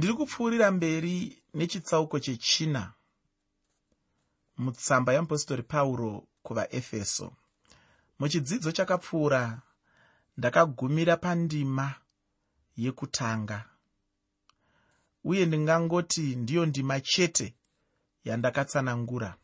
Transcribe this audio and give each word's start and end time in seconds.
ndiri 0.00 0.14
kupfuurira 0.14 0.70
mberi 0.70 1.42
nechitsauko 1.54 2.18
chechina 2.20 2.92
mutsamba 4.58 5.12
yeapostori 5.12 5.62
pauro 5.62 6.26
kuvaefeso. 6.42 7.32
Muchidzidzo 8.18 8.72
chakapfuura 8.72 9.62
ndakagumira 10.36 11.16
pandima 11.16 11.94
yekutanga 12.76 13.64
uye 15.24 15.46
ndingangoti 15.46 16.36
ndiyo 16.36 16.66
ndima 16.66 17.00
chete 17.00 17.54
yandakatsanangura. 18.24 19.36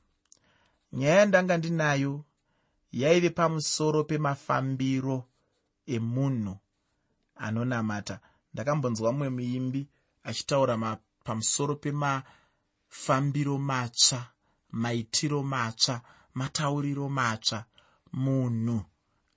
Nyaya 0.93 1.17
yandanga 1.21 1.57
ndinayo 1.57 2.25
yaive 2.93 3.31
pamusoro 3.31 4.05
pemafambiro 4.05 5.25
emunhu 5.87 6.57
anonamata. 7.37 8.21
Ndakambonzwa 8.55 9.13
mumwe 9.13 9.29
muimbi 9.29 9.89
achitaura 10.29 10.99
pamusoro 11.25 11.75
pemafambiro 11.83 13.59
matsva 13.59 14.21
maitiro 14.83 15.43
matsva 15.43 16.01
matauriro 16.35 17.09
matsva 17.09 17.65
munhu 18.13 18.79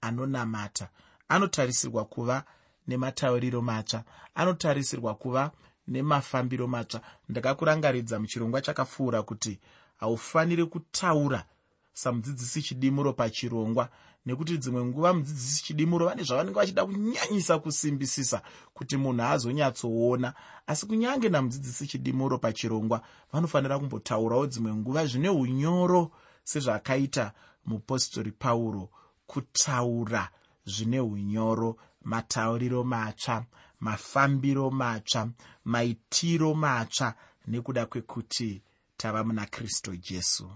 anonamata. 0.01 0.89
Anotarisirwa 1.29 2.05
kuva 2.05 2.43
nematauriro 2.87 3.61
matsva. 3.61 4.03
Anotarisirwa 4.35 5.15
kuva 5.15 5.51
nemafambiro 5.87 6.67
matsva. 6.67 7.01
Ndakakurangaridza 7.29 8.19
muchirongwa 8.19 8.61
chakapfuura 8.61 9.23
kuti 9.23 9.59
haufaniri 9.97 10.65
kutaura 10.65 11.45
samudzidzisi 11.93 12.61
chidimuro 12.61 13.13
pachirongwa. 13.13 13.89
Nekuti 14.25 14.57
dzimwe 14.57 14.85
nguva 14.85 15.13
mudzidzisi 15.13 15.63
chidimuro 15.63 16.05
vane 16.05 16.23
zvavanenge 16.23 16.59
vachida 16.59 16.85
kunyanyisa 16.85 17.59
kusimbisisa 17.59 18.41
kuti 18.73 18.97
munhu 18.97 19.23
azonyatsoona. 19.23 20.33
Asi 20.67 20.85
kunyange 20.85 21.29
namudzidzisi 21.29 21.87
chidimuro 21.87 22.37
pachirongwa 22.37 23.01
vanofanira 23.33 23.79
kumbotaurawo 23.79 24.47
dzimwe 24.47 24.73
nguva 24.73 25.05
zvine 25.05 25.29
unyoro 25.29 26.11
sezvakaita 26.43 27.31
mupostori 27.65 28.31
pauro 28.31 28.89
kutaura 29.27 30.29
zvine 30.65 30.99
unyoro 30.99 31.77
matauriro 32.03 32.83
matsva 32.83 33.45
mafambiro 33.79 34.71
matsva 34.71 35.29
maitiro 35.65 36.53
matsva 36.53 37.13
nekuda 37.47 37.85
kwekuti 37.85 38.61
tava 38.97 39.23
muna 39.23 39.45
kristu 39.45 39.95
jesu 39.95 40.51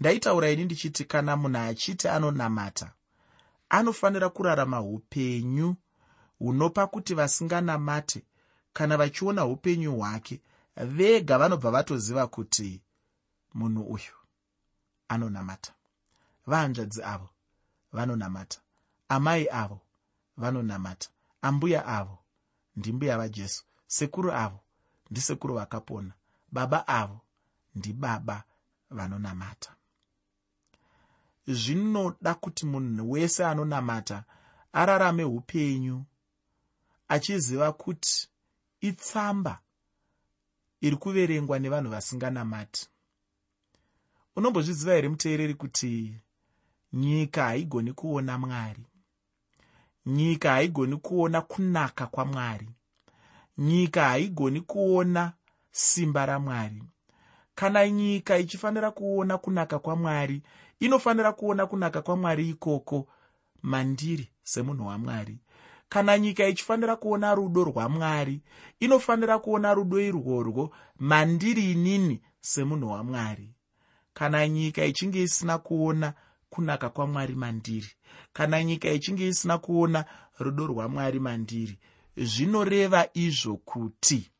ndaitaura 0.00 0.50
ini 0.50 0.64
ndichiti 0.64 1.04
kana 1.04 1.36
munhu 1.36 1.58
achiti 1.58 2.08
anonamata 2.08 2.92
anofanira 3.68 4.28
kurarama 4.28 4.80
upenyu 4.80 5.76
hunopa 6.38 6.86
kuti 6.86 7.14
vasinganamate 7.14 8.24
kana 8.72 8.96
vachiona 8.96 9.44
upenyu 9.44 9.96
hwake. 9.96 10.40
Vega 10.76 11.38
vanobva 11.38 11.70
vatoziva 11.70 12.26
kuti 12.26 12.82
munhu 13.54 13.82
uyu 13.82 14.14
anonamata. 15.08 15.72
Vahanzvadzi 16.46 17.02
avo 17.02 17.28
vanonamata. 17.92 18.60
Amai 19.08 19.48
avo 19.48 19.80
vanonamata. 20.36 21.08
Ambuya 21.42 21.86
avo 21.86 22.18
ndimbuya 22.76 23.18
vajesu. 23.18 23.64
Sekuru 23.86 24.32
avo 24.32 24.60
ndisekuru 25.10 25.54
vakapona. 25.54 26.12
Baba 26.52 26.88
avo 26.88 27.20
ndibaba 27.74 28.44
vanonamata 28.90 29.76
zvinoda 31.46 32.34
kuti 32.34 32.66
munhu 32.66 33.10
wese 33.10 33.44
anonamata 33.46 34.24
ararame 34.72 35.24
upenyu 35.24 36.04
achiziva 37.08 37.72
kuti 37.72 38.28
itsamba 38.80 39.60
iri 40.80 40.96
kuverengwa 40.96 41.58
nevanhu 41.58 41.90
vasinganamati. 41.90 42.88
Unombozviziva 44.36 44.94
here 44.94 45.08
muteereri 45.08 45.54
kuti 45.54 46.14
nyika 46.92 47.44
haigoni 47.44 47.92
kuona 47.92 48.38
mwari? 48.38 48.86
Nyika 50.06 50.50
haigoni 50.50 50.96
kuona 50.96 51.40
kunaka 51.40 52.06
kwamwari? 52.06 52.68
Nyika 53.58 54.04
haigoni 54.04 54.60
kuona 54.60 55.32
simba 55.70 56.26
ramwari 56.26 56.82
kana 57.56 57.88
nyika 57.88 58.38
ichifanira 58.38 58.90
kuona 58.90 59.38
kunaka 59.38 59.78
kwamwari 59.78 60.42
inofanira 60.80 61.32
kuona 61.32 61.66
kunaka 61.66 62.02
kwamwari 62.02 62.48
ikoko 62.48 63.08
mandiri 63.62 64.28
semunhu 64.42 64.86
wamwari. 64.86 65.38
Kana 65.88 66.18
nyika 66.18 66.46
ichifanira 66.48 66.96
kuona 66.96 67.34
rudo 67.34 67.64
rwamwari 67.64 68.40
inofanira 68.80 69.38
kuona 69.38 69.74
rudo 69.74 70.00
irworwo 70.00 70.70
mandiri 70.98 71.72
inini 71.72 72.20
semunhu 72.40 72.90
wamwari. 72.90 73.48
Kana 74.14 74.48
nyika 74.48 74.84
ichinge 74.84 75.22
isina 75.22 75.58
kuona 75.58 76.14
kunaka 76.50 76.88
kwamwari 76.90 77.34
mandiri 77.34 77.88
kana 78.32 78.64
nyika 78.64 78.88
ichinge 78.90 79.28
isina 79.28 79.58
kuona 79.58 80.04
rudo 80.38 80.66
rwamwari 80.66 81.20
mandiri 81.20 81.78
zvinoreva 82.16 83.08
izvo 83.14 83.56
kuti 83.56 84.30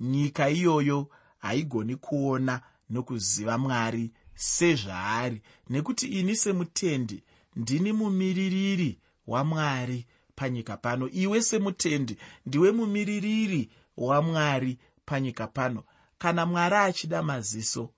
nyika 0.00 0.48
iyoyo 0.50 1.08
haigoni 1.40 1.96
kuona 1.96 2.60
nokuziva 2.90 3.58
mwari 3.58 4.12
sezvaari. 4.34 5.42
Nekuti 5.68 6.06
ini 6.06 6.36
semutendi 6.36 7.24
ndini 7.56 7.92
mumiririri 7.92 8.98
wamwari 9.26 10.06
panyika 10.34 10.76
pano. 10.76 11.08
Iwe 11.08 11.42
semutendi 11.42 12.16
ndiwe 12.46 12.72
mumiririri 12.72 13.70
wamwari 13.96 14.78
panyika 15.04 15.46
pano. 15.46 15.82
Kana 16.18 16.46
mwari 16.46 16.74
achida 16.76 17.22
maziso 17.22 17.90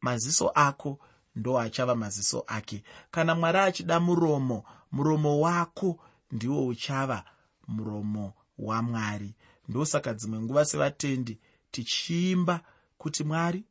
maziso 0.00 0.48
ako 0.54 0.98
ndo 1.36 1.58
achava 1.60 1.94
maziso 1.94 2.44
ake. 2.46 2.82
Kana 3.10 3.34
mwari 3.34 3.58
achida 3.58 4.00
muromo 4.00 4.64
muromo 4.92 5.40
wako 5.40 5.98
ndiwo 6.30 6.66
uchava 6.66 7.24
muromo 7.68 8.32
wamwari 8.58 9.34
ndosaka 9.68 10.14
dzimwe 10.14 10.40
nguva 10.40 10.64
sevatendi 10.64 11.38
tichiimba 11.70 12.64
kuti 12.98 13.24
mwari 13.24 13.64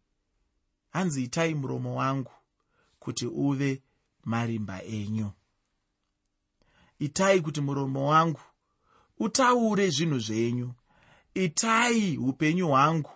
hanzi 0.89 1.23
itai 1.23 1.55
muromo 1.55 1.95
wangu 1.95 2.31
kuti 2.99 3.25
uve 3.27 3.81
marimba 4.23 4.83
enyu. 4.83 5.31
Itai 6.99 7.41
kuti 7.41 7.61
muromo 7.61 8.07
wangu 8.09 8.41
utaure 9.19 9.89
zvinhu 9.89 10.19
zvenyu. 10.19 10.73
Itai 11.33 12.17
upenyu 12.17 12.67
hwangu 12.67 13.11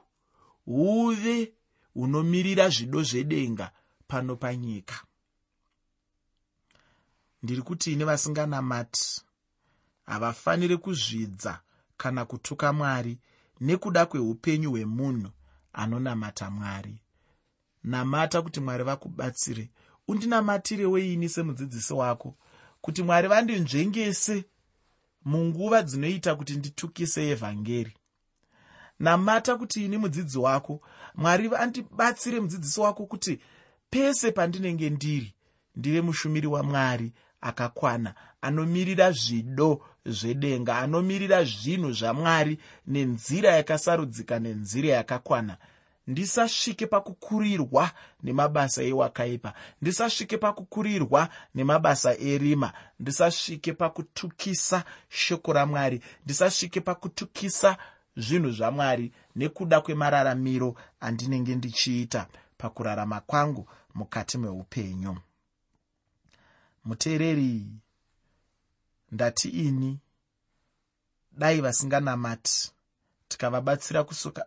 huve 0.66 1.54
hunomirira 1.94 2.70
zvido 2.70 3.04
zvedenga 3.04 3.72
pano 4.08 4.36
panyika. 4.36 5.06
Ndiri 7.44 7.62
kuti 7.62 7.94
ini 7.94 8.04
vasinganamati 8.04 9.22
havafaniri 10.06 10.78
kuzvidza 10.78 11.62
kana 11.98 12.26
kutuka 12.26 12.74
mwari 12.74 13.20
nekuda 13.62 14.06
kweupenyu 14.06 14.70
hwemunhu 14.72 15.30
anonamata 15.74 16.50
mwari. 16.50 17.02
Namata 17.84 18.42
kuti 18.42 18.60
mwari 18.60 18.84
vakubatsire. 18.84 19.70
Undinamatirewo 20.08 21.00
ini 21.00 21.30
semudzidzisi 21.30 21.94
wako 21.94 22.36
kuti 22.82 23.04
mwari 23.04 23.28
vandinzvengese 23.28 24.46
munguva 25.26 25.82
dzinoita 25.84 26.36
kuti 26.36 26.54
nditukise 26.58 27.30
evhangeri. 27.30 27.94
Namata 29.00 29.56
kuti 29.58 29.86
ini 29.86 29.98
mudzidzi 29.98 30.38
wako 30.40 30.82
mwari 31.16 31.48
vandibatsire 31.48 32.40
mudzidzisi 32.40 32.80
wako 32.82 33.06
kuti 33.06 33.40
pese 33.90 34.32
pandinenge 34.32 34.90
ndiri 34.90 35.34
ndive 35.76 36.02
mushumiri 36.02 36.48
wamwari 36.48 37.14
akakwana 37.42 38.16
anomirira 38.42 39.12
zvido 39.12 39.86
zvedenga 40.06 40.78
anomirira 40.78 41.44
zvinhu 41.44 41.92
zvamwari 41.92 42.60
nenzira 42.88 43.52
yakasarudzika 43.52 44.40
nenzira 44.40 44.90
yakakwana. 44.90 45.58
Ndisasvike 46.08 46.88
pakukurirwa 46.88 47.92
nemabasa 48.24 48.84
ewakaipa. 48.84 49.54
Ndisasvike 49.82 50.38
pakukurirwa 50.38 51.30
nemabasa 51.56 52.18
erima. 52.18 52.74
Ndisasvike 53.00 53.74
pakutukisa 53.74 54.84
shoko 55.10 55.54
ramwari. 55.54 56.02
Ndisasvike 56.26 56.82
pakutukisa 56.82 57.78
zvinhu 58.18 58.52
zvamwari. 58.52 59.12
Nekuda 59.36 59.82
kwemararamiro 59.82 60.76
andinenge 61.00 61.56
ndichiita 61.56 62.28
pakurarama 62.58 63.20
kwangu 63.22 63.70
mukati 63.96 64.38
meupenyu. 64.38 65.18
Muteereri 66.86 67.66
ndati 69.14 69.50
ini 69.50 70.00
dai 71.32 71.62
vasinganamati 71.62 72.72
tikavabatsira 73.28 74.04
kusuka 74.04 74.46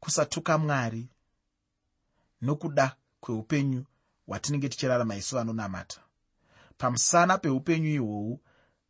kusatuka 0.00 0.58
mwari 0.58 1.08
nokuda 2.42 2.96
kweupenyu 3.20 3.84
hwatinenge 4.26 4.68
tichirarama 4.68 5.16
isu 5.16 5.34
vanonamata. 5.36 6.00
Pamusana 6.78 7.38
peupenyu 7.38 7.88
ihwohwu 7.94 8.40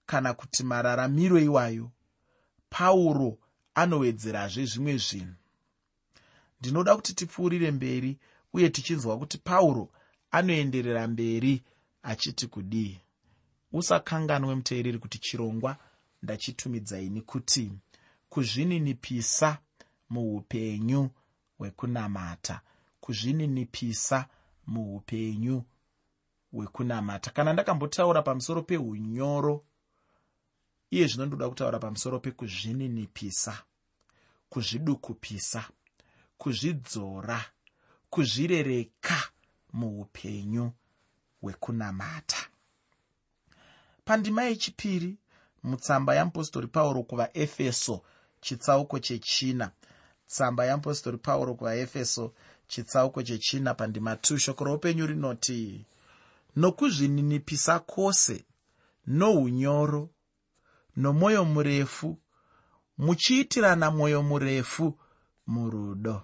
kana 0.06 0.35
kuti 0.35 0.64
mararamiro 0.64 1.38
iwayo 1.38 1.90
pauro 2.70 3.38
anowedzerazve 3.75 4.64
zvimwe 4.64 4.96
zvinhu. 4.96 5.35
Ndinoda 6.61 6.96
kuti 6.96 7.14
tipfuurire 7.14 7.70
mberi 7.70 8.19
uye 8.52 8.70
tichinzwa 8.70 9.19
kuti 9.19 9.38
pauro 9.38 9.93
anoenderera 10.31 11.08
mberi 11.08 11.62
achiti 12.02 12.46
kudii 12.46 13.00
usakanganwe 13.73 14.55
muteereri 14.55 14.99
kuti 14.99 15.19
chirongwa 15.19 15.76
ndachitumidzaini 16.23 17.20
kuti 17.23 17.73
kuzvininipisa 18.29 19.59
muupenyu 20.11 21.11
hwekunamata 21.59 22.61
kuzvininipisa 23.00 24.26
muupenyu 24.67 25.65
hwekunamata. 26.53 27.31
Kana 27.31 27.53
ndakambotaura 27.53 28.23
pamusoro 28.23 28.62
peunyoro 28.62 29.65
iye 30.91 31.06
zvino 31.06 31.26
ndoda 31.26 31.49
kutaura 31.49 31.79
pamusoro 31.79 32.21
pekuzvininipisa 32.21 33.62
kuzvidukupisa 34.49 35.64
kuzvidzora 36.38 37.44
kuzvirereka 38.11 39.17
muupenyu 39.73 40.73
hwekunamata 41.41 42.49
pandima 44.08 44.43
yechipiri 44.44 45.19
mutsamba 45.62 46.14
yamupostori 46.14 46.66
pauro 46.66 47.02
kuvaefeso 47.02 48.00
chitsauko 48.40 48.99
chechina. 48.99 49.70
Tsamba 50.26 50.64
yamupostori 50.66 51.19
pauro 51.19 51.55
kuvaefeso 51.55 52.32
chitsauko 52.69 53.22
chechina 53.22 53.75
pandima 53.75 54.14
2 54.14 54.38
shoko 54.38 54.64
roupenyu 54.64 55.06
rinoti 55.06 55.84
nokuzvininipisa 56.56 57.78
kwose 57.78 58.44
nounyoro 59.06 60.11
nomwoyo 60.96 61.44
murefu 61.44 62.19
muchiitirana 62.99 63.90
mwoyo 63.90 64.22
murefu 64.22 64.99
murudo. 65.46 66.22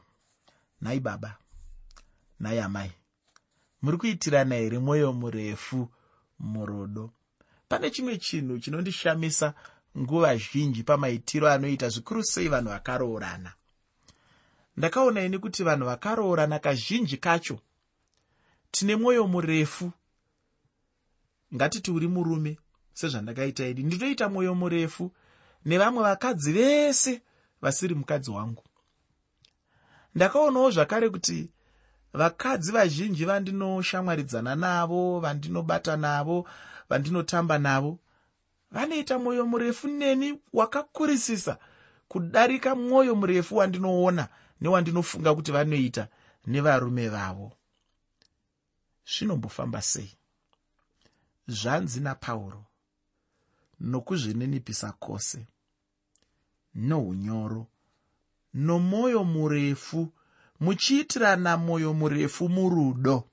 Nhai 0.82 1.00
baba 1.00 1.36
nhai 2.40 2.58
amai 2.60 2.92
muri 3.82 3.96
kuitirana 3.98 4.54
here 4.54 4.78
mwoyo 4.78 5.12
murefu 5.12 5.88
murudo 6.38 7.10
pane 7.74 7.90
chimwe 7.90 8.18
chinhu 8.18 8.58
chinondishamisa 8.58 9.54
nguva 9.98 10.36
zhinji 10.36 10.82
pamaitiro 10.82 11.48
anoita 11.50 11.88
zvikuru 11.88 12.24
sei 12.24 12.48
vanhu 12.48 12.70
vakaroorana. 12.70 13.52
Ndakaona 14.76 15.22
ini 15.24 15.38
kuti 15.38 15.62
vanhu 15.64 15.86
vakaroorana 15.86 16.58
kazhinji 16.58 17.16
kacho. 17.16 17.58
Tine 18.70 18.96
mwoyo 18.96 19.26
murefu. 19.26 19.92
Ngatiti 21.54 21.90
uri 21.90 22.08
murume 22.08 22.58
sezvandakaita 22.92 23.66
idi 23.66 23.82
ndinoita 23.82 24.28
mwoyo 24.28 24.54
murefu 24.54 25.12
nevamwe 25.64 26.02
vakadzi 26.02 26.52
vese 26.52 27.22
vasiri 27.62 27.94
mukadzi 27.94 28.30
wangu. 28.30 28.64
Ndakaonawo 30.14 30.70
zvakare 30.70 31.10
kuti 31.10 31.50
vakadzi 32.12 32.72
vazhinji 32.72 33.24
vandinoshamwaridzana 33.24 34.56
navo 34.56 35.20
vandinobata 35.20 35.96
navo 35.96 36.48
vandinotamba 36.88 37.58
navo 37.58 37.98
vanoita 38.70 39.18
mwoyo 39.18 39.46
murefu 39.46 39.88
neni 39.88 40.40
wakakurisisa 40.52 41.58
kudarika 42.08 42.74
mwoyo 42.74 43.14
murefu 43.14 43.56
wandinoona 43.56 44.28
newandinofunga 44.60 45.34
kuti 45.34 45.52
vanoita 45.52 46.08
nevarume 46.46 47.08
vavo. 47.08 47.52
Zvinombofamba 49.06 49.82
sei? 49.82 50.16
Zvanzi 51.48 52.00
napauro 52.00 52.64
nokuzvininipisa 53.80 54.92
kwose 54.92 55.46
nounyoro 56.74 57.66
nomwoyo 58.54 59.24
murefu 59.24 60.12
muchiitirana 60.60 61.56
mwoyo 61.56 61.94
murefu 61.94 62.48
murudo. 62.48 63.28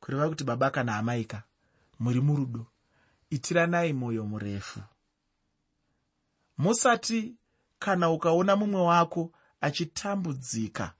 Kureva 0.00 0.28
kuti 0.28 0.44
baba 0.44 0.70
kana 0.70 0.96
amaika 0.96 1.42
muri 1.98 2.20
murudo. 2.20 2.66
Itiranai 3.30 3.92
mwoyo 3.92 4.24
murefu. 4.24 4.80
Musati 6.58 7.34
kana 7.78 8.10
ukaona 8.10 8.56
mumwe 8.56 8.80
wako 8.80 9.32
achitambudzika 9.60 10.94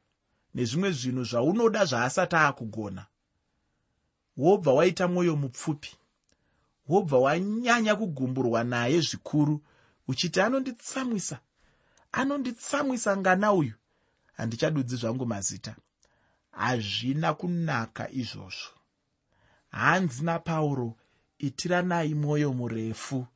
nezvimwe 0.55 0.91
zvinhu 0.93 1.25
zvaunoda 1.25 1.85
zvaasati 1.85 2.37
aakugona 2.37 3.06
wobva 4.37 4.73
waita 4.73 5.09
mwoyo 5.09 5.37
mupfupi 5.37 5.97
wobva 6.89 7.19
wanyanya 7.19 7.97
kugumburwa 7.97 8.65
naye 8.65 9.00
zvikuru 9.00 9.65
uchiti 10.09 10.41
anonditsamwisa 10.41 11.39
anonditsamwisa 12.12 13.17
ngana 13.17 13.53
uyu 13.53 13.75
handichadudzi 14.37 14.97
zvangu 14.97 15.27
mazita. 15.27 15.77
Hazvina 16.50 17.35
kunaka 17.35 18.11
izvozvo 18.11 18.77
hanzi 19.70 20.25
napauro 20.25 20.97
itiranai 21.38 22.15
mwoyo 22.15 22.53
murefu 22.53 23.26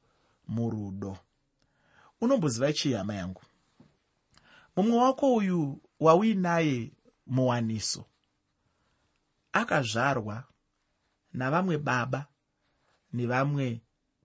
murudo. 0.48 1.18
Unomboziva 2.20 2.72
chii 2.72 2.92
hama 2.92 3.14
yangu. 3.14 3.42
Mumwe 4.76 4.96
wako 4.96 5.34
uyu 5.34 5.80
wauinaye 6.00 6.92
muwaniso. 7.26 8.04
Akazvarwa 9.52 10.44
navamwe 11.32 11.78
baba 11.78 12.26
nevamwe 13.12 13.80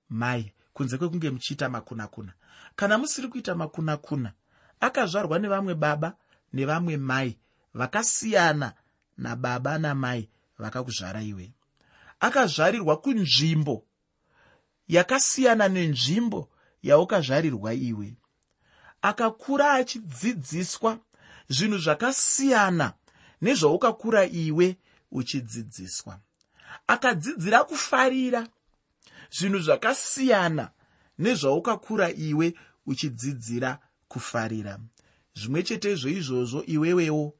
mai 0.09 0.53
kunze 0.73 0.97
kwekunge 0.97 1.29
muchiita 1.29 1.69
makunakuna. 1.69 2.33
Kana 2.75 2.97
musiri 2.97 3.27
kuita 3.27 3.55
makunakuna 3.55 4.33
akazvarwa 4.79 5.39
nevamwe 5.39 5.75
baba 5.75 6.15
nevamwe 6.53 6.97
mai 6.97 7.37
vakasiyana 7.73 8.73
nababa 9.17 9.77
namai 9.77 10.29
vakakuzvara 10.57 11.21
iwe 11.23 11.53
akazvarirwa 12.19 12.97
kunzvimbo 13.01 13.85
yakasiyana 14.87 15.67
nenzvimbo 15.67 16.49
yaukazvarirwa 16.83 17.73
iwe. 17.73 18.17
Akakura 19.01 19.73
achidzidziswa 19.73 20.99
zvinhu 21.49 21.77
zvakasiyana 21.77 22.93
nezvaukakura 23.41 24.25
iwe 24.25 24.77
uchidzidziswa. 25.11 26.19
Akadzidzira 26.87 27.63
kufarira 27.63 28.47
zvinhu 29.31 29.59
zvakasiyana 29.59 30.71
nezvaukakura 31.19 32.09
iwe 32.11 32.53
uchidzidzira 32.85 33.79
kufarira. 34.07 34.79
Zvimwe 35.35 35.63
chetezvo 35.63 36.09
izvozvo 36.09 36.63
iwewewo 36.65 37.33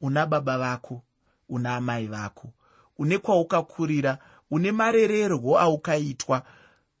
una 0.00 0.26
baba 0.26 0.58
vako 0.58 1.04
una 1.48 1.76
amai 1.76 2.06
vako 2.06 2.52
une 2.98 3.18
kwaukakurira 3.18 4.18
une 4.50 4.72
marererwo 4.72 5.58
aukaitwa 5.58 6.42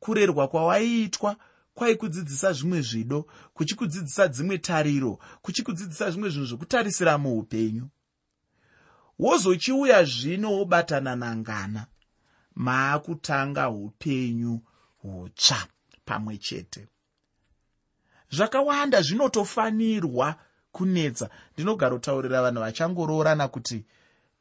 kurerwa 0.00 0.48
kwawaiitwa 0.48 1.36
kwaikudzidzisa 1.74 2.52
zvimwe 2.52 2.80
zvido 2.80 3.26
kuchikudzidzisa 3.54 4.28
dzimwe 4.28 4.58
tariro 4.58 5.18
kuchikudzidzisa 5.42 6.10
zvimwe 6.10 6.30
zvinhu 6.30 6.46
zvokutarisira 6.46 7.18
muupenyu. 7.18 7.88
Wozochiuya 9.18 10.04
zvino 10.04 10.52
wobatana 10.52 11.16
nangana 11.16 11.86
maakutanga 12.54 13.70
upenyu 13.70 14.60
hutsva 15.02 15.66
pamwe 16.04 16.38
chete. 16.38 16.88
Zvakawanda 18.30 19.02
zvinotofanirwa 19.02 20.36
kunetsa. 20.72 21.30
Ndinogara 21.54 21.94
kutaurira 21.94 22.42
vanhu 22.42 22.60
vachangoroorana 22.60 23.48
kuti 23.48 23.84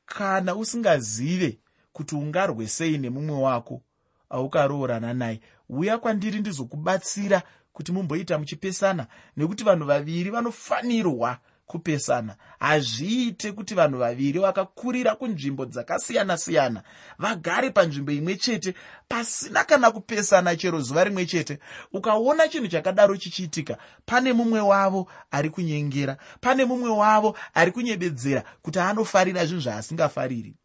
kana 0.06 0.56
usingazive 0.56 1.60
kuti 1.94 2.16
ungarwe 2.16 2.68
sei 2.68 2.98
nemumwe 2.98 3.42
wako 3.42 3.82
aukaroorana 4.30 5.14
naye. 5.14 5.40
Uya 5.70 5.98
kwandiri 5.98 6.40
ndizokubatsira 6.40 7.42
kuti 7.74 7.92
mumboita 7.92 8.38
muchipesana 8.38 9.08
nekuti 9.38 9.64
vanhu 9.64 9.86
vaviri 9.86 10.30
vanofanirwa 10.32 11.40
kupesana. 11.66 12.36
Hazviite 12.60 13.52
kuti 13.52 13.76
vanhu 13.76 13.98
vaviri 14.00 14.40
vakakurira 14.40 15.16
kunzvimbo 15.16 15.66
dzakasiyana-siyana 15.66 16.84
vagare 17.18 17.70
panzvimbo 17.70 18.12
imwe 18.12 18.36
chete 18.36 18.74
pasina 19.08 19.64
kana 19.64 19.92
kupesana 19.92 20.56
chero 20.56 20.82
zuva 20.82 21.04
rimwe 21.04 21.26
chete. 21.26 21.60
Ukaona 21.94 22.48
chinhu 22.48 22.68
chakadaro 22.68 23.18
chichiitika 23.18 23.78
pane 24.06 24.34
mumwe 24.34 24.60
wavo 24.60 25.08
ari 25.32 25.50
kunyengera 25.50 26.18
pane 26.42 26.66
mumwe 26.66 26.90
wavo 26.90 27.38
ari 27.54 27.72
kunyebedzera 27.72 28.44
kuti 28.62 28.80
anofarira 28.80 29.46
zvinhu 29.46 29.62
zvaasingafariri. 29.62 30.56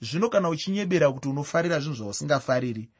Zvino 0.00 0.28
kana 0.28 0.48
uchinyebera 0.48 1.12
kuti 1.12 1.28
unofarira 1.28 1.80
zvinhu 1.80 1.96
zvausingafariri 1.96 2.90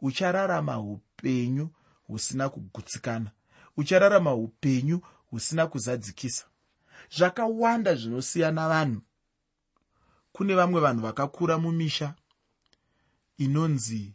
uchararama 0.00 0.80
upenyu 0.80 1.68
husina 2.06 2.48
kugutsikana. 2.48 3.30
Uchararama 3.76 4.34
upenyu 4.34 5.00
husina 5.30 5.66
kuzadzikisa. 5.66 6.44
Zvakawanda 7.16 7.94
zvinosiyana 7.94 8.68
vanhu. 8.68 9.00
Kune 10.32 10.54
vamwe 10.54 10.80
vanhu 10.80 11.02
vakakura 11.02 11.58
mumisha 11.58 12.14
inonzi 13.38 14.14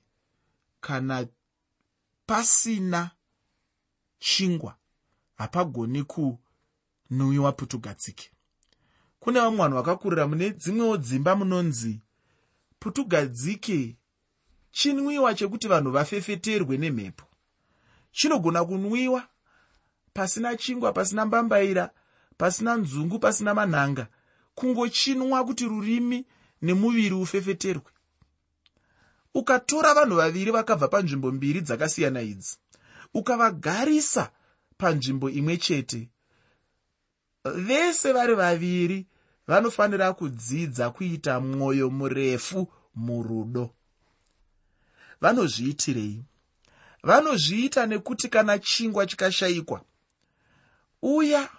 kana 0.81 1.27
pasina 2.25 3.11
chingwa 4.19 4.75
hapagoni 5.37 6.03
kunwiwa 6.03 7.51
putugadzike 7.51 8.31
kune 9.19 9.39
vamwe 9.39 9.57
vanhu 9.57 9.75
vakakurira 9.75 10.27
mune 10.27 10.49
dzimwewo 10.49 10.97
dzimba 10.97 11.35
munonzi 11.35 12.01
putugadzike 12.79 13.95
chinwiwa 14.71 15.33
chekuti 15.33 15.67
vanhu 15.67 15.91
vafefeterwe 15.91 16.77
nemhepo. 16.77 17.25
Chinogona 18.11 18.65
kunwiwa 18.65 19.27
pasina 20.13 20.55
chingwa 20.55 20.93
pasina 20.93 21.25
mbambaira 21.25 21.89
pasina 22.37 22.75
nzungu 22.75 23.19
pasina 23.19 23.53
manhanga. 23.53 24.07
Kungochinwa 24.55 25.45
kuti 25.45 25.65
rurimi 25.65 26.25
nemuviri 26.61 27.15
ufefeterwe. 27.15 27.91
Ukatora 29.33 29.93
vanhu 29.93 30.15
vaviri 30.15 30.51
vakabva 30.51 30.87
panzvimbo 30.87 31.31
mbiri 31.31 31.61
dzakasiyana 31.61 32.21
idzi 32.21 32.57
ukavagarisa 33.13 34.31
panzvimbo 34.77 35.29
imwe 35.29 35.57
chete 35.57 36.09
vese 37.55 38.13
vari 38.13 38.35
vaviri 38.35 39.07
vanofanira 39.47 40.13
kudzidza 40.13 40.89
kuita 40.89 41.39
mwoyo 41.39 41.89
murefu 41.89 42.73
murudo. 42.95 43.73
Vanozviitirei? 45.21 46.23
Vanozviita 47.03 47.85
nekuti 47.85 48.29
kana 48.29 48.59
chingwa 48.59 49.05
chikashayikwa 49.05 49.81
uya 51.01 51.49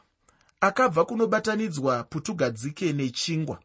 akabva 0.60 1.04
kunobatanidzwa 1.04 2.04
putugadzike 2.04 2.92
nechingwa. 2.92 3.62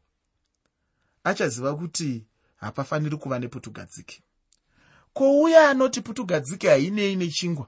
Achaziva 1.24 1.76
kuti 1.76 2.26
hapafaniri 2.56 3.18
kuva 3.18 3.40
neputugadzike. 3.40 4.22
Kwouya 5.14 5.70
anoti 5.70 6.02
putugadzike 6.02 6.70
hainei 6.70 7.16
nechingwa? 7.16 7.68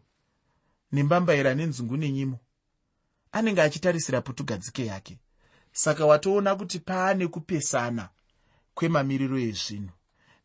Nembambaira 0.92 1.56
nenzungu 1.56 1.98
nenyimo. 1.98 2.40
Anenge 3.32 3.62
achitarisira 3.62 4.22
putugadzike 4.22 4.86
yake. 4.86 5.18
Saka 5.72 6.06
watoona 6.06 6.56
kuti 6.56 6.80
paane 6.80 7.28
kupesana 7.28 8.10
kwemamiriro 8.74 9.40
ezvinhu. 9.40 9.94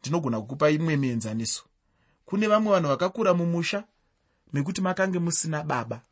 Ndinogona 0.01 0.41
kukupa 0.41 0.71
imwe 0.71 0.97
mienzaniso. 0.97 1.65
Kune 2.25 2.47
vamwe 2.49 2.73
vanhu 2.73 2.89
vakakura 2.89 3.35
mumusha 3.35 3.85
mekuti 4.53 4.81
makange 4.81 5.19
musina 5.19 5.63
baba 5.63 6.03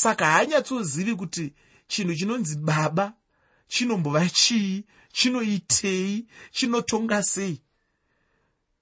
saka 0.00 0.26
haanyatsozivi 0.26 1.14
kuti 1.14 1.54
chinhu 1.88 2.14
chinonzi 2.14 2.56
baba 2.56 3.12
chinombova 3.68 4.28
chii 4.28 4.84
chinoitei 5.12 6.26
chinotonga 6.50 7.22
sei? 7.22 7.62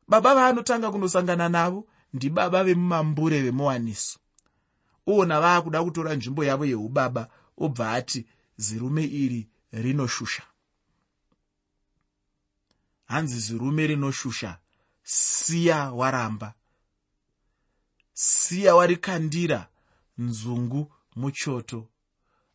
Baba 0.08 0.34
vaanotanga 0.34 0.90
kunosangana 0.92 1.48
navo 1.48 1.88
ndibaba 2.14 2.64
vemumambure 2.64 3.42
vemuwaniso 3.42 4.18
oona 5.06 5.40
vaakuda 5.40 5.84
kutora 5.84 6.14
nzvimbo 6.14 6.44
yavo 6.44 6.64
yeubaba 6.64 7.22
obva 7.64 7.92
ati 7.92 8.26
zirume 8.56 9.04
iri 9.04 9.48
rinoshusha. 9.72 10.42
Hanzi 13.04 13.38
zirume 13.40 13.86
rinoshusha? 13.86 14.58
Siya 15.02 15.90
waramba. 15.92 16.54
Siya 18.12 18.74
warikandira 18.74 19.68
nzungu 20.18 20.92
muchoto. 21.18 21.88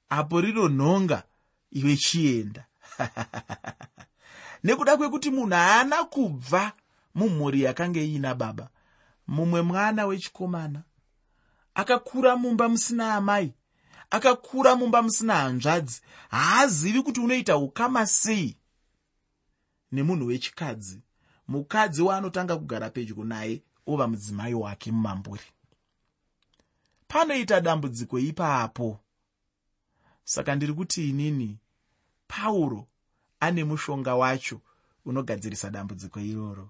Apo 0.10 0.42
rino 0.42 0.70
nhonga 0.70 1.24
iwe 1.72 1.96
chienda. 1.98 2.66
Nekuda 4.64 4.98
kwekuti 4.98 5.30
munhu 5.32 5.56
haana 5.56 6.04
kubva 6.04 6.72
mumhuri 7.16 7.62
yakanga 7.62 8.00
iina 8.02 8.36
baba 8.36 8.70
mumwe 9.28 9.62
mwana 9.62 10.06
wechikomana 10.06 10.82
akakura 11.76 12.36
mumba 12.36 12.70
musina 12.70 13.14
amai 13.16 13.54
akakura 14.10 14.76
mumba 14.76 15.02
musina 15.02 15.36
hanzvadzi 15.36 16.02
haazivi 16.30 17.02
kuti 17.02 17.20
unoita 17.20 17.58
ukama 17.58 18.06
sei 18.06 18.58
nemunhu 19.92 20.26
wechikadzi. 20.28 21.02
Mukadzi 21.48 22.02
waanotanga 22.02 22.58
kugara 22.58 22.90
pedyo 22.90 23.24
naye 23.24 23.62
ova 23.88 24.08
mudzimai 24.08 24.54
wake 24.54 24.92
mumamburi 24.92 25.44
panoita 27.14 27.62
dambudziko 27.62 28.20
ipapo. 28.20 29.00
Saka 30.24 30.56
ndiri 30.56 30.74
kuti 30.74 31.10
inini 31.10 31.58
pauro 32.28 32.88
ane 33.40 33.64
mushonga 33.64 34.16
wacho 34.16 34.62
unogadzirisa 35.06 35.70
dambudziko 35.70 36.20
iroro. 36.20 36.70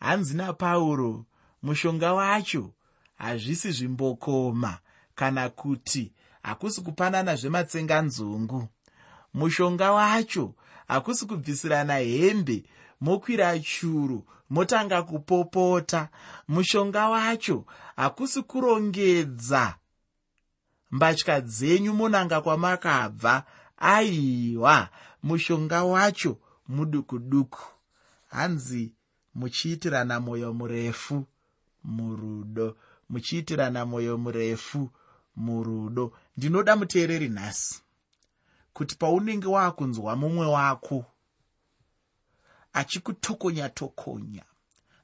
Hanzi 0.00 0.36
napauro 0.36 1.24
mushonga 1.62 2.12
wacho 2.12 2.72
hazvisi 3.16 3.72
zvimbokoma 3.72 4.78
kana 5.14 5.48
kuti 5.48 6.12
hakusi 6.42 6.80
kupanana 6.80 7.36
zvematsenganzungu 7.36 8.68
mushonga 9.34 9.92
wacho 9.92 10.54
hakusi 10.88 11.26
kubvisirana 11.26 11.96
hembe 11.96 12.64
mokwira 13.00 13.58
churu 13.58 14.24
motanga 14.50 15.02
kupopota. 15.02 16.08
Mushonga 16.48 17.08
wacho 17.08 17.64
hakusi 17.96 18.42
kurongedza. 18.42 19.74
Mbatya 20.90 21.40
dzenyu 21.40 21.94
monanga 21.94 22.40
kwamakabva 22.40 23.44
aiwa. 23.76 24.88
Mushonga 25.22 25.84
wacho 25.84 26.38
muduku 26.68 27.18
duku 27.18 27.62
hanzi 28.26 28.92
muchiitirana 29.34 30.20
mwoyo 30.20 30.52
murefu 30.52 31.26
murudo. 31.84 32.76
Muchiitirana 33.10 33.86
mwoyo 33.86 34.18
murefu 34.18 34.90
murudo. 35.36 36.12
Ndinoda 36.36 36.76
muteereri 36.76 37.28
nhasi 37.28 37.82
kuti 38.72 38.94
paunenge 38.96 39.46
waakunzwa 39.48 40.16
mumwe 40.16 40.46
wako 40.46 41.04
achikutokonya 42.78 43.68
tokonya 43.68 44.44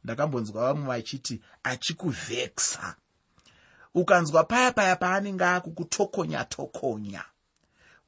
ndakambonzwa 0.05 0.63
vamwe 0.67 0.87
vachiti 0.87 1.41
achikuvheksa 1.63 2.95
ukanzwa 3.95 4.45
paya 4.45 4.73
paya 4.73 4.97
paanenge 4.97 5.45
akukutokonya 5.45 6.45
tokonya 6.45 7.23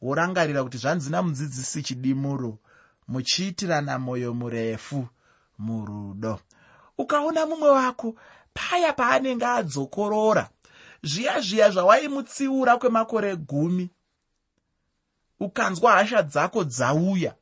worangarira 0.02 0.62
kuti 0.64 0.78
zvanzi 0.78 1.10
namudzidzisi 1.10 1.82
chidimuro 1.82 2.58
muchiitirana 3.08 3.98
mwoyo 3.98 4.34
murefu 4.34 5.08
murudo. 5.58 6.40
Ukaona 6.98 7.46
mumwe 7.46 7.70
wako 7.70 8.14
paya 8.54 8.92
paanenge 8.92 9.46
adzokorora 9.46 10.48
zviya 11.02 11.40
zviya 11.40 11.70
zvawaimutsiura 11.70 12.76
kwemakore 12.76 13.36
gumi 13.36 13.90
ukanzwa 15.40 15.92
hasha 15.92 16.22
dzako 16.22 16.64
dzauya 16.64 17.34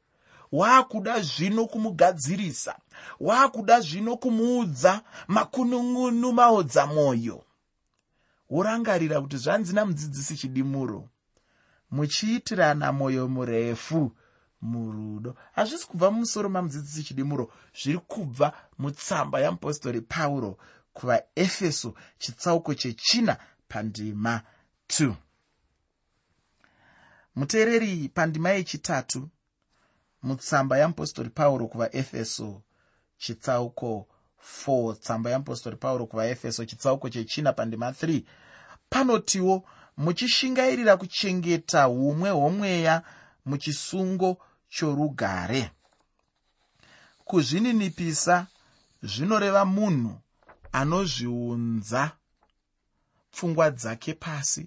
waakuda 0.58 1.20
zvino 1.20 1.66
kumugadzirisa 1.66 2.75
waakuda 3.20 3.80
zvino 3.80 4.16
kumuudza 4.16 4.92
makunun'unu 5.28 6.32
maodza 6.32 6.87
mwoyo 6.87 7.38
worangarira 8.50 9.20
kuti 9.20 9.37
zvanzi 9.37 9.73
namudzidzisi 9.75 10.37
chidimuro 10.37 11.08
muchiitirana 11.90 12.92
mwoyo 12.92 13.28
murefu 13.28 14.12
murudo. 14.62 15.37
Hazvisi 15.52 15.87
kubva 15.87 16.11
mumusoro 16.11 16.49
mamudzidzisi 16.49 17.02
chidimuro 17.02 17.52
zviri 17.82 17.99
kubva 17.99 18.52
mutsamba 18.78 19.40
yamupostori 19.40 20.00
pauro 20.00 20.58
kuvaefeso 20.92 21.94
chitsauko 22.18 22.75
chechina 22.75 23.37
pandima 23.68 24.42
2 24.88 25.14
muteereri 27.37 28.08
pandima 28.08 28.50
yechitatu 28.50 29.28
mutsamba 30.25 30.78
yamupostori 30.78 31.31
pauro 31.31 31.66
kuvaefeso 31.66 32.62
chitsauko 33.19 34.09
4 34.66 34.97
tsamba 34.97 35.31
yamupostori 35.31 35.76
pauro 35.76 36.07
kuvaefeso 36.07 36.64
chitsauko 36.64 37.09
chechina 37.09 37.52
pandima 37.52 37.90
3 37.90 38.23
panotiwo 38.90 39.64
muchishingairira 39.97 40.97
kuchengeta 40.97 41.88
umwe 41.88 42.31
hwomweya 42.31 43.02
muchisungo 43.45 44.38
chorugare. 44.69 45.71
Kuzvininipisa 47.25 48.47
zvinoreva 49.02 49.64
munhu 49.64 50.21
anozviunza 50.73 52.11
pfungwa 53.33 53.71
dzake 53.71 54.14
pasi 54.14 54.66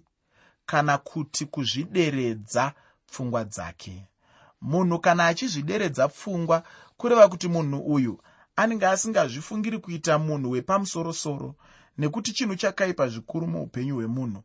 kana 0.65 0.97
kuti 0.97 1.45
kuzvideredza 1.45 2.73
pfungwa 3.07 3.43
dzake 3.43 4.05
munhu 4.61 4.99
kana 4.99 5.27
achizvideredza 5.27 6.07
pfungwa 6.07 6.63
kureva 6.97 7.27
kuti 7.29 7.47
munhu 7.47 7.79
uyu 7.79 8.19
anenge 8.55 8.87
asingazvifungiri 8.87 9.79
kuita 9.79 10.19
munhu 10.19 10.51
wepamusorosoro 10.51 11.55
nekuti 11.97 12.33
chinhu 12.33 12.55
chakaipa 12.55 13.07
zvikuru 13.07 13.47
muupenyu 13.47 13.95
hwemunhu. 13.95 14.43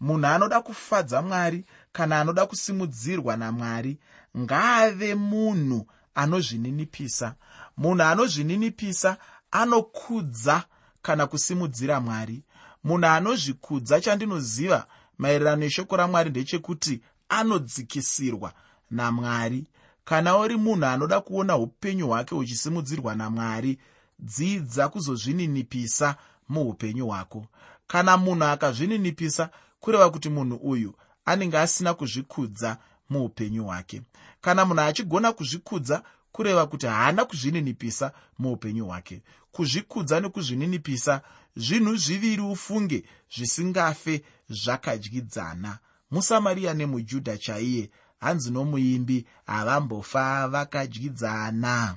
Munhu 0.00 0.26
anoda 0.26 0.60
kufadza 0.60 1.22
mwari 1.22 1.64
kana 1.92 2.20
anoda 2.20 2.46
kusimudzirwa 2.46 3.36
namwari 3.36 3.98
ngaave 4.38 5.14
munhu 5.14 5.86
anozvininipisa. 6.14 7.34
Munhu 7.76 8.02
anozvininipisa 8.02 9.16
anokudza 9.50 10.64
kana 11.02 11.26
kusimudzira 11.26 12.00
mwari. 12.00 12.42
Munhu 12.84 13.06
anozvikudza 13.06 14.00
chandinoziva 14.00 14.86
maererano 15.18 15.56
neshoko 15.56 15.96
ramwari 15.96 16.30
ndechekuti 16.30 17.00
anodzikisirwa 17.28 18.52
namwari. 18.90 19.64
Kana 20.04 20.38
uri 20.38 20.56
munhu 20.56 20.86
anoda 20.86 21.20
kuona 21.20 21.56
upenyu 21.56 22.08
hwake 22.08 22.34
huchisimudzirwa 22.34 23.14
namwari 23.14 23.78
dzidza 24.18 24.88
kuzozvininipisa 24.88 26.16
muupenyu 26.48 27.06
hwako. 27.06 27.46
Kana 27.86 28.16
munhu 28.16 28.44
akazvininipisa 28.44 29.50
kureva 29.80 30.10
kuti 30.10 30.28
munhu 30.28 30.56
uyu 30.56 30.94
anenge 31.24 31.58
asina 31.58 31.94
kuzvikudza 31.94 32.78
muupenyu 33.10 33.64
hwake. 33.64 34.02
Kana 34.40 34.64
munhu 34.64 34.80
achigona 34.80 35.32
kuzvikudza 35.32 36.02
kureva 36.32 36.66
kuti 36.66 36.86
haana 36.86 37.24
kuzvininipisa 37.24 38.12
muupenyu 38.38 38.86
hwake. 38.86 39.22
Kuzvikudza 39.52 40.20
nekuzvininipisa 40.20 41.22
zvinhu 41.56 41.96
zviviri 41.96 42.42
ufunge 42.42 43.04
zvisingafe 43.34 44.24
zvakadyidzana. 44.48 45.78
Musamariya 46.10 46.74
nemujudha 46.74 47.38
chaiye 47.38 47.90
hanzi 48.20 48.50
nomuimbi 48.50 49.26
havambofa 49.46 50.48
vakadyidzana. 50.48 51.96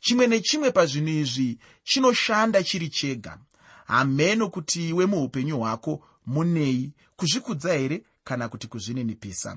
Chimwe 0.00 0.26
nechimwe 0.26 0.70
pazvinhu 0.70 1.08
izvi 1.08 1.58
chinoshanda 1.84 2.62
chiri 2.62 2.88
chega. 2.88 3.38
Hameno 3.86 4.48
kuti 4.50 4.88
iwe 4.88 5.06
muupenyu 5.06 5.58
hwako 5.58 6.02
munei 6.26 6.92
kuzvikudza 7.16 7.72
here 7.74 8.02
kana 8.24 8.48
kuti 8.48 8.66
kuzvininipisa? 8.66 9.56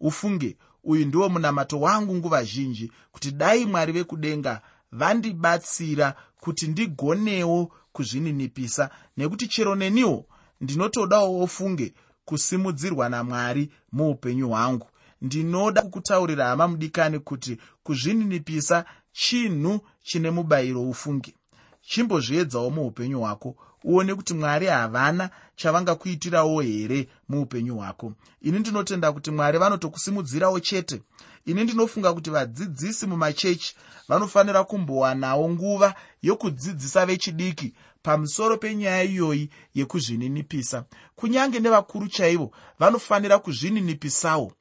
Ufunge 0.00 0.56
uyu 0.84 1.06
ndiwo 1.06 1.28
munamato 1.28 1.80
wangu 1.80 2.14
nguva 2.14 2.44
zhinji 2.44 2.92
kuti 3.12 3.30
dai 3.30 3.66
mwari 3.66 3.92
vekudenga 3.92 4.62
vandibatsira 4.92 6.14
kuti 6.40 6.66
ndigonewo 6.68 7.72
kuzvininipisa 7.92 8.90
nekuti 9.16 9.48
chero 9.48 9.74
neniwo 9.74 10.26
ndinotodawo 10.60 11.40
ofunge 11.42 11.94
kusimudzirwa 12.24 13.08
namwari 13.08 13.72
muupenyu 13.92 14.48
hwangu 14.48 14.86
ndinoda 15.22 15.82
kukutaurira 15.82 16.46
hama 16.46 16.68
mudikani 16.68 17.18
kuti 17.18 17.58
kuzvininipisa 17.82 18.84
chinhu 19.12 19.80
chine 20.02 20.30
mubayiro 20.30 20.82
ufunge 20.90 21.34
chimbozviedzawo 21.82 22.70
muupenyu 22.70 23.18
hwako 23.20 23.56
uone 23.84 24.14
kuti 24.14 24.34
mwari 24.34 24.66
havana 24.66 25.30
chavangakuitirawo 25.56 26.60
here 26.60 27.08
muupenyu 27.28 27.76
hwako. 27.76 28.12
Ini 28.40 28.58
ndinotenda 28.58 29.12
kuti 29.12 29.30
mwari 29.30 29.58
vanotokusimudzirawo 29.58 30.60
chete. 30.60 31.02
Ini 31.46 31.64
ndinofunga 31.64 32.12
kuti 32.12 32.30
vadzidzisi 32.30 33.06
mumachechi 33.06 33.76
vanofanira 34.08 34.64
kumbowanawo 34.64 35.50
nguva 35.50 35.94
yokudzidzisa 36.22 37.06
vechidiki 37.06 37.74
pamusoro 38.02 38.56
penyaya 38.56 39.02
iyoyi 39.04 39.50
yekuzvininipisa. 39.74 40.84
Kunyange 41.16 41.60
nevakuru 41.60 42.08
chaivo 42.08 42.50
vanofanira 42.78 43.38
kuzvininipisawo 43.38 44.52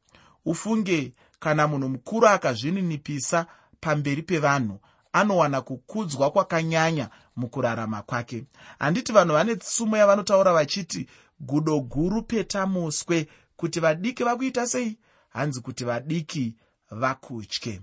ufunge 0.46 1.14
kana 1.40 1.68
munhu 1.68 1.90
mukuru 1.90 2.28
akazvininipisa 2.28 3.46
pamberi 3.80 4.22
pevanhu 4.24 4.80
anowana 5.14 5.62
kukudzwa 5.62 6.32
kwakanyanya 6.32 7.10
mukurarama 7.36 8.02
kwake. 8.02 8.46
Handiti 8.80 9.12
vanhu 9.12 9.34
vane 9.34 9.56
tsumo 9.56 9.98
yavanotaura 9.98 10.54
vachiti 10.54 11.08
gudo 11.40 11.80
guru 11.80 12.22
petamuswe 12.22 13.28
kuti 13.56 13.80
vadiki 13.80 14.24
vakuita 14.24 14.68
sei? 14.68 14.98
Hanzi 15.30 15.62
kuti 15.62 15.84
vadiki 15.86 16.56
vakutye. 16.92 17.82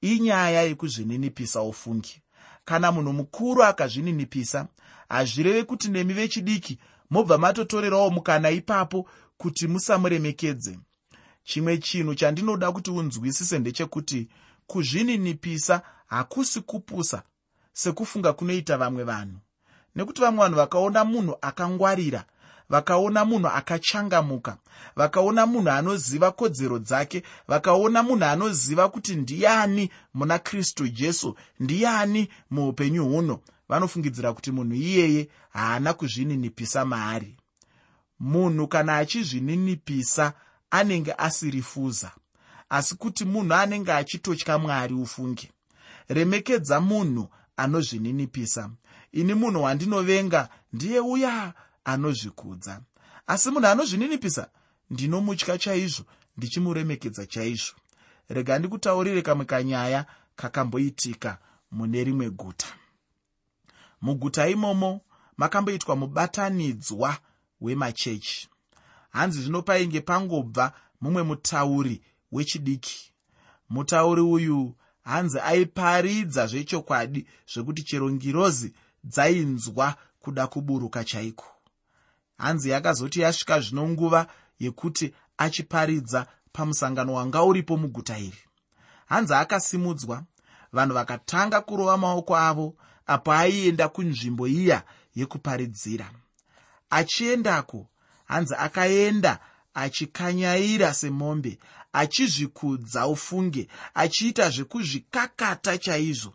Inyaya 0.00 0.62
yekuzvininipisa 0.62 1.62
ufungi. 1.62 2.22
Kana 2.64 2.92
munhu 2.92 3.12
mukuru 3.12 3.64
akazvininipisa 3.64 4.66
hazvireve 5.08 5.62
kuti 5.62 5.88
nemi 5.88 6.12
vechidiki 6.12 6.78
mobva 7.10 7.38
matotorerawo 7.38 8.10
mukana 8.10 8.50
ipapo 8.50 9.08
kuti 9.36 9.68
musamuremekedze 9.68 10.78
chimwe 11.44 11.78
chinhu 11.78 12.14
chandinoda 12.14 12.72
kuti 12.72 12.90
unzwisise 12.90 13.58
ndechekuti 13.58 14.28
kuzvininipisa 14.66 15.82
hakusi 16.06 16.60
kupusa 16.60 17.22
sekufunga 17.72 18.32
kunoita 18.32 18.78
vamwe 18.78 19.04
vanhu. 19.04 19.38
Nekuti 19.96 20.20
vamwe 20.20 20.40
vanhu 20.44 20.56
vakaona 20.56 21.04
munhu 21.04 21.36
akangwarira 21.40 22.24
vakaona 22.70 23.24
munhu 23.24 23.48
akachangamuka 23.48 24.56
vakaona 24.96 25.46
munhu 25.46 25.70
anoziva 25.70 26.30
kodzero 26.32 26.78
dzake 26.78 27.22
vakaona 27.48 28.02
munhu 28.02 28.24
anoziva 28.24 28.88
kuti 28.88 29.16
ndiani 29.16 29.90
muna 30.14 30.38
kristu 30.38 30.88
jesu 30.88 31.36
ndiani 31.60 32.28
muupenyu 32.50 33.04
huno 33.04 33.40
vanofungidzira 33.68 34.32
kuti 34.32 34.50
munhu 34.52 34.74
iyeye 34.74 35.28
haana 35.50 35.94
kuzvininipisa 35.94 36.84
maari. 36.84 37.36
Munhu 38.20 38.68
kana 38.68 38.96
achizvininipisa 38.96 40.32
anenge 40.70 41.12
asiri 41.18 41.62
fuza 41.62 42.10
asi 42.68 42.94
kuti 42.94 43.24
munhu 43.24 43.54
anenge 43.54 43.92
achitotya 43.92 44.58
mwari 44.58 44.94
ufunge 44.94 45.50
remekedza 46.08 46.80
munhu 46.80 47.28
anozvininipisa. 47.56 48.70
Ini 49.12 49.34
munhu 49.34 49.62
wandinovenga 49.62 50.48
ndiye 50.72 51.00
uya 51.00 51.54
anozvikudza. 51.84 52.80
Asi 53.26 53.50
munhu 53.50 53.66
anozvininipisa 53.66 54.50
ndinomutya 54.90 55.58
chaizvo 55.58 56.04
ndichimuremekedza 56.36 57.26
chaizvo. 57.26 57.74
Rega 58.28 58.58
ndikutaurire 58.58 59.22
kamwe 59.22 59.44
kanyaya 59.44 60.06
kakamboitika 60.36 61.38
mune 61.70 62.04
rimwe 62.04 62.30
guta. 62.30 62.66
Muguta 64.00 64.48
imomo 64.48 65.00
makamboitwa 65.36 65.96
mubatanidzwa 65.96 67.16
wemachechi 67.60 68.48
hanzi 69.10 69.42
zvino 69.42 69.62
painge 69.62 70.00
pangobva 70.00 70.72
mumwe 71.00 71.22
mutauri 71.22 72.02
wechidiki. 72.32 73.12
Mutauri 73.68 74.20
uyu 74.20 74.74
hanzi 75.02 75.38
aiparidza 75.40 76.46
zvechokwadi 76.46 77.26
zvekuti 77.52 77.82
chero 77.82 78.10
ngirozi 78.10 78.74
dzainzwa 79.04 79.94
kuda 80.20 80.46
kuburuka 80.46 81.04
chaiko. 81.04 81.46
Hanzi 82.38 82.70
yakazoti 82.70 83.20
yasvika 83.20 83.60
zvino 83.60 83.88
nguva 83.88 84.26
yekuti 84.58 85.14
achiparidza 85.38 86.26
pamusangano 86.52 87.14
wanga 87.14 87.42
uripo 87.42 87.76
muguta 87.76 88.18
iri. 88.18 88.42
Hanzi 89.06 89.34
akasimudzwa 89.34 90.22
vanhu 90.72 90.94
vakatanga 90.94 91.60
kurova 91.60 91.96
maoko 91.96 92.36
avo 92.36 92.76
apo 93.06 93.32
aienda 93.32 93.88
kunzvimbo 93.88 94.48
iya 94.48 94.82
yekuparidzira. 95.14 96.10
Achiendako 96.90 97.89
hanzi 98.30 98.54
akaenda 98.58 99.38
achikanyaira 99.74 100.94
semombe 100.94 101.58
achizvikudza 101.92 103.06
ufunge 103.06 103.68
achiita 103.94 104.50
zvekuzvikakata 104.50 105.78
chaizvo. 105.78 106.32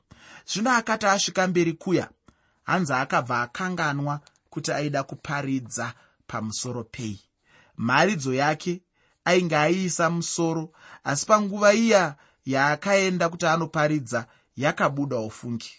Zvino 0.49 0.71
akati 0.71 1.05
asvika 1.05 1.47
mberi 1.47 1.73
kuya 1.73 2.10
hanzi 2.63 2.93
akabva 2.93 3.41
akanganwa 3.41 4.19
kuti 4.49 4.71
aida 4.71 5.03
kuparidza 5.03 5.93
pamusoro 6.27 6.84
pei. 6.84 7.19
Mharidzo 7.77 8.34
yake 8.34 8.81
ainge 9.25 9.58
aiisa 9.58 10.10
musoro 10.10 10.71
asi 11.03 11.25
panguva 11.25 11.73
iya 11.73 12.15
yaakaenda 12.45 13.29
kuti 13.29 13.45
anoparidza 13.45 14.27
yakabuda 14.58 15.17
ufungi. 15.17 15.71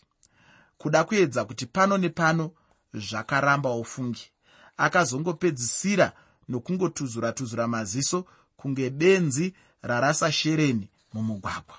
Kuda 0.78 1.04
kuedza 1.04 1.44
kuti 1.44 1.66
pano 1.66 1.98
nepano 1.98 2.50
zvakaramba 2.94 3.70
ufungi 3.70 4.30
akazongopedzisira 4.76 6.12
nokungotuzura-tuzura 6.48 7.66
maziso 7.68 8.24
kunge 8.56 8.90
benzi 8.90 9.54
rarasa 9.82 10.32
shereni 10.32 10.88
mumugwagwa. 11.12 11.76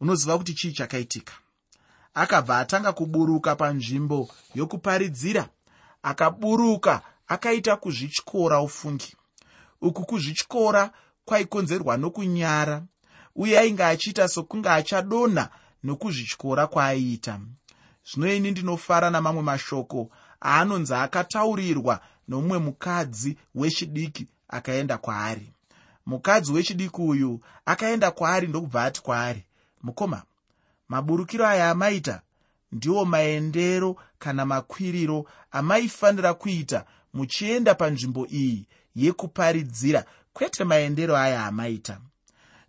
Unoziva 0.00 0.38
kuti 0.38 0.54
chii 0.54 0.72
chakaitika? 0.72 1.32
Akabva 2.14 2.58
atanga 2.58 2.92
kuburuka 2.92 3.56
panzvimbo 3.56 4.28
yokuparidzira 4.54 5.48
akaburuka 6.02 7.02
akaita 7.26 7.76
kuzvityora 7.76 8.60
ufungi. 8.60 9.16
Uku 9.80 10.04
kuzvityora 10.06 10.90
kwaikonzerwa 11.24 11.96
nokunyara 11.96 12.82
uye 13.36 13.58
ainge 13.58 13.84
achiita 13.84 14.28
sokunge 14.28 14.68
achadonha 14.68 15.48
nokuzvityora 15.84 16.66
kwaaiita. 16.66 17.40
Zvino 18.04 18.34
ini 18.34 18.50
ndinofara 18.50 19.10
namamwe 19.10 19.42
mashoko 19.42 20.10
aanonzi 20.42 20.94
akataurirwa 20.94 22.00
nomumwe 22.30 22.58
mukadzi 22.58 23.36
wechidiki 23.54 24.26
akaenda 24.48 24.98
kwaari. 24.98 25.52
Mukadzi 26.06 26.52
wechidiki 26.52 27.00
uyu 27.00 27.40
akaenda 27.66 28.10
kwaari 28.10 28.46
ndokubva 28.46 28.84
ati 28.84 29.02
kwaari 29.02 29.44
mukoma 29.82 30.22
maburukiro 30.88 31.46
aya 31.46 31.70
amaita 31.70 32.22
ndiwo 32.72 33.04
maendero 33.04 33.96
kana 34.18 34.46
makwiriro 34.46 35.26
amaifanira 35.50 36.34
kuita 36.34 36.84
muchienda 37.14 37.74
panzvimbo 37.74 38.26
iyi 38.26 38.66
yekuparidzira 38.96 40.04
kwete 40.32 40.64
maendero 40.64 41.16
aya 41.16 41.46
amaita. 41.46 42.00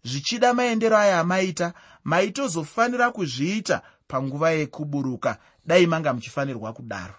Zvichida 0.04 0.54
maendero 0.54 0.98
aya 0.98 1.20
amaita 1.20 1.74
maitozofanira 2.04 3.12
kuzviita 3.12 3.82
panguva 4.08 4.52
yekuburuka. 4.52 5.38
Dai 5.66 5.88
manga 5.88 6.14
muchifanirwa 6.14 6.74
kudaro. 6.74 7.14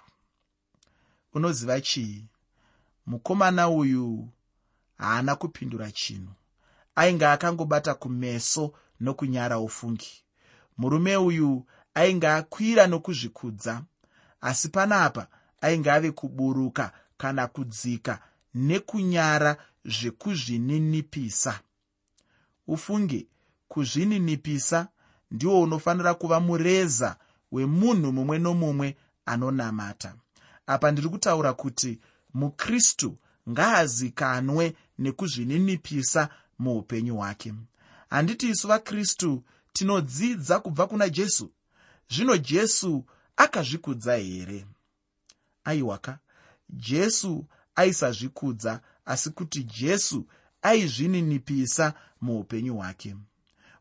Unoziva 1.35 1.81
chii 1.81 2.25
mukomana 3.07 3.69
uyu 3.69 4.29
haana 4.99 5.37
kupindura 5.37 5.93
chinhu. 5.93 6.33
Ainge 6.95 7.27
akangobata 7.27 7.95
kumeso 7.95 8.73
nokunyara 9.01 9.59
ufungi. 9.59 10.25
Murume 10.79 11.17
uyu 11.17 11.67
ainge 11.95 12.29
akwira 12.29 12.87
nokuzvikudza 12.87 13.83
asi 14.41 14.69
panapa 14.69 15.27
ainge 15.61 15.91
ave 15.91 16.11
kuburuka 16.11 16.93
kana 17.17 17.47
kudzika 17.47 18.21
nekunyara 18.55 19.57
zvekuzvininipisa. 19.85 21.61
Ufunge 22.67 23.27
kuzvininipisa 23.69 24.89
ndiwo 25.31 25.61
unofanira 25.63 26.15
kuva 26.15 26.41
mureza 26.41 27.17
wemunhu 27.53 28.13
mumwe 28.13 28.39
nomumwe 28.39 28.97
anonamata. 29.27 30.15
Apa 30.67 30.91
ndiri 30.91 31.09
kutaura 31.09 31.53
kuti 31.53 31.99
mukristu 32.35 33.19
ngaazikanwe 33.51 34.77
nekuzvininipisa 34.99 36.29
muupenyu 36.59 37.17
hwake. 37.17 37.55
Handiti 38.11 38.49
isu 38.49 38.69
vakristu 38.69 39.45
tinodzidza 39.73 40.61
kubva 40.61 40.87
kuna 40.87 41.09
jesu 41.09 41.51
zvino 42.11 42.37
jesu 42.37 43.05
akazvikudza 43.37 44.17
here? 44.17 44.67
Aiwaka 45.65 46.19
jesu 46.71 47.47
aisazvikudza 47.75 48.81
asi 49.05 49.31
kuti 49.31 49.65
jesu 49.65 50.27
aizvininipisa 50.63 51.95
muupenyu 52.21 52.75
hwake. 52.77 53.17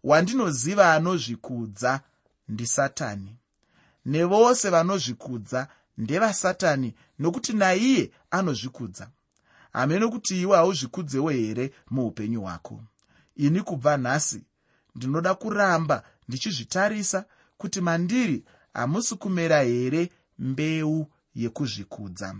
Wandinoziva 0.03 0.93
anozvikudza 0.93 2.01
ndisatani 2.47 3.35
nevose 4.05 4.69
vanozvikudza 4.69 5.67
ndevasatani 5.97 6.93
nokuti 7.19 7.53
naiye 7.53 8.11
anozvikudza. 8.31 9.09
Hamene 9.73 10.07
kuti 10.07 10.41
iwe 10.41 10.57
hauzvikudzewo 10.57 11.29
here 11.29 11.71
muupenyu 11.89 12.41
hwako? 12.41 12.83
Ini 13.35 13.61
kubva 13.61 13.97
nhasi 13.97 14.43
ndinoda 14.95 15.33
kuramba 15.35 16.03
ndichizvitarisa 16.27 17.25
kuti 17.57 17.81
mandiri 17.81 18.43
hamusi 18.73 19.15
kumera 19.15 19.61
here 19.63 20.09
mbeu 20.39 21.07
yekuzvikudza. 21.35 22.35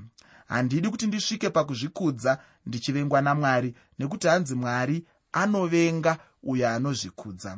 Handidi 0.48 0.90
kuti 0.90 1.08
ndisvike 1.08 1.50
pakuzvikudza 1.50 2.38
ndichivengwa 2.66 3.22
namwari 3.22 3.76
nekuti 4.00 4.28
hanzi 4.28 4.56
mwari 4.56 5.06
anovenga 5.32 6.18
uyo 6.44 6.70
anozvikudza. 6.70 7.58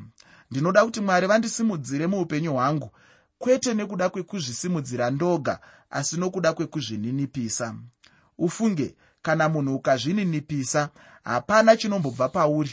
Ndinoda 0.52 0.86
kuti 0.86 1.02
mwari 1.02 1.28
vandisimudzire 1.28 2.08
muupenyu 2.08 2.54
hwangu 2.54 2.92
kwete 3.44 3.74
nekuda 3.74 4.10
kwekuzvisimudzira 4.10 5.10
ndoga 5.12 5.60
asi 5.90 6.18
nokuda 6.18 6.54
kwekuzvininipisa. 6.54 7.76
Ufunge 8.38 8.96
kana 9.22 9.50
munhu 9.50 9.76
ukazvininipisa 9.76 10.90
hapana 11.24 11.78
chinombobva 11.78 12.30
pauri. 12.30 12.72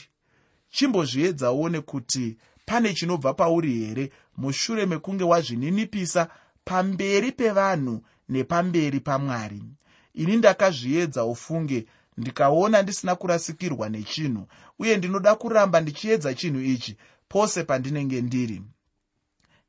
Chimbozviedza 0.71 1.53
uone 1.53 1.81
kuti 1.81 2.37
pane 2.67 2.95
chinobva 2.95 3.35
pauri 3.35 3.73
here 3.85 4.13
mushure 4.37 4.87
mekunge 4.87 5.25
wazvininipisa 5.25 6.29
pamberi 6.65 7.33
pevanhu 7.33 8.03
nepamberi 8.29 9.01
pamwari. 9.01 9.63
Ini 10.15 10.37
ndakazviedza 10.37 11.25
ufunge 11.25 11.87
ndikaona 12.17 12.83
ndisina 12.83 13.15
kurasikirwa 13.15 13.89
nechinhu 13.89 14.47
uye 14.79 14.97
ndinoda 14.97 15.35
kuramba 15.35 15.81
ndichiedza 15.81 16.35
chinhu 16.35 16.61
ichi 16.61 16.97
pose 17.29 17.65
pandinenge 17.65 18.21
ndiri. 18.23 18.63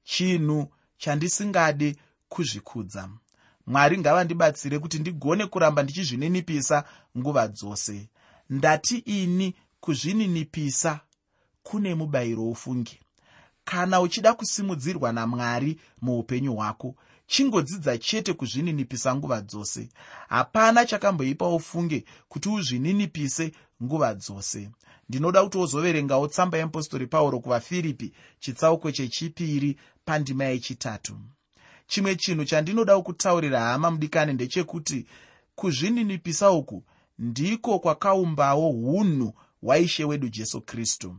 Chinhu 0.04 0.68
chandisingade 1.02 1.96
kuzvikudza. 2.30 3.10
Mwari 3.68 3.98
ngavandibatsire 3.98 4.80
kuti 4.80 5.00
ndigone 5.00 5.46
kuramba 5.46 5.84
ndichizvininipisa 5.84 6.84
nguva 7.18 7.48
dzose. 7.48 8.10
Ndati 8.50 8.98
ini 8.98 9.56
kuzvininipisa 9.80 11.00
kune 11.64 11.96
mubayiro 11.96 12.50
ufunge 12.50 13.00
kana 13.66 14.02
uchida 14.02 14.34
kusimudzirwa 14.34 15.12
namwari 15.12 15.80
muupenyu 16.02 16.54
hwako 16.56 16.96
chingodzidza 17.28 17.98
chete 17.98 18.34
kuzvininipisa 18.34 19.16
nguva 19.16 19.42
dzose. 19.42 19.90
Hapana 20.30 20.86
chakamboipa 20.86 21.48
ufunge 21.48 22.06
kuti 22.30 22.50
uzvininipise 22.50 23.52
nguva 23.84 24.14
dzose. 24.14 24.70
Ndinoda 25.10 25.44
kuti 25.44 25.58
wozoverengawo 25.58 26.28
tsamba 26.28 26.58
yeapostori 26.58 27.08
pauro 27.08 27.40
kuvafiripi 27.40 28.14
chitsauko 28.40 28.92
chechipiri 28.92 29.78
pandima 30.06 30.44
yechitatu. 30.46 31.18
Chimwe 31.88 32.16
chinhu 32.16 32.46
chandinoda 32.46 33.02
kutaurira 33.02 33.60
hama 33.62 33.92
mudikani 33.92 34.34
ndechekuti 34.34 35.06
kuzvininipisa 35.56 36.52
uku 36.52 36.84
ndiko 37.20 37.80
kwakaumbawo 37.80 38.70
unhu 38.70 39.34
hwaishe 39.62 40.04
wedu 40.06 40.30
jesu 40.30 40.62
kristu. 40.62 41.16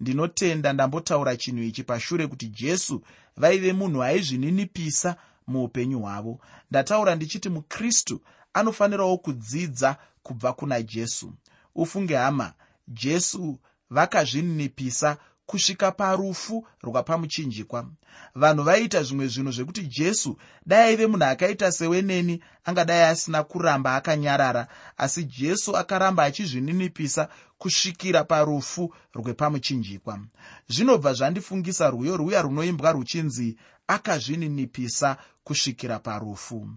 Ndinotenda 0.00 0.72
ndambotaura 0.72 1.36
chinhu 1.36 1.62
ichi 1.62 1.82
pashure 1.84 2.26
kuti 2.26 2.48
jesu 2.48 3.02
vaive 3.36 3.72
munhu 3.72 4.02
aizvininipisa 4.02 5.16
muupenyu 5.46 6.00
hwavo. 6.00 6.40
Ndataura 6.70 7.14
ndichiti 7.14 7.48
mukristu 7.48 8.20
anofanirawo 8.54 9.18
kudzidza 9.18 9.96
kubva 10.22 10.52
kuna 10.52 10.82
jesu. 10.82 11.32
Ufunge 11.74 12.16
hama 12.16 12.52
jesu 12.88 13.58
vakazvininipisa 13.90 15.16
kusvika 15.46 15.92
parufu 15.92 16.66
rwapamuchinjikwa 16.82 17.86
vanhu 18.34 18.62
vaiita 18.62 19.02
zvimwe 19.02 19.26
zvinhu 19.26 19.52
zvekuti 19.52 19.82
jesu 19.82 20.38
dai 20.66 20.88
aive 20.88 21.06
munhu 21.06 21.24
akaita 21.24 21.72
seweneni 21.72 22.42
angadai 22.64 23.02
asina 23.02 23.42
kuramba 23.42 23.94
akanyarara. 23.94 24.66
Asi 24.96 25.24
jesu 25.24 25.76
akaramba 25.76 26.24
achizvininipisa 26.24 27.28
kusvikira 27.58 28.24
parufu 28.24 28.94
rwepamuchinjikwa. 29.14 30.20
Zvinobva 30.68 31.12
zvandifungisa 31.12 31.90
rwiyo 31.90 32.16
rwuya 32.16 32.42
runoimbwa 32.42 32.92
ruchinzi 32.92 33.56
akazvininipisa 33.86 35.16
kusvikira 35.44 35.98
parufu. 35.98 36.68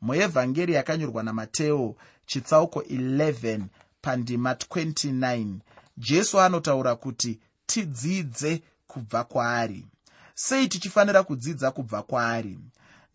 Muevhangeri 0.00 0.72
yakanyorwa 0.72 1.22
namateo 1.22 1.96
chitsauko 2.26 2.80
11 2.80 3.60
pandima 4.02 4.52
29 4.52 5.54
jesu 5.96 6.40
anotaura 6.40 6.96
kuti 6.96 7.40
tidzidze 7.66 8.62
kubva 8.86 9.24
kwaari. 9.24 9.86
Sei 10.34 10.68
tichifanira 10.68 11.22
kudzidza 11.22 11.70
kubva 11.70 12.02
kwaari? 12.02 12.58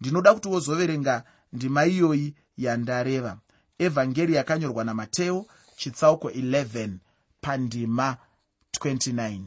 Ndinoda 0.02 0.34
kuti 0.34 0.48
wozoverenga 0.48 1.24
ndima 1.54 1.86
iyoyi 1.86 2.36
yandareva. 2.58 3.38
Evhangeri 3.80 4.34
yakanyorwa 4.34 4.84
namateo 4.84 5.46
chitsauko 5.76 6.30
11 6.30 6.90
pandima 7.42 8.18
29 8.80 9.42